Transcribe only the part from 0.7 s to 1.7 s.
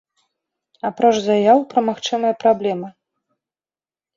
Апроч заяў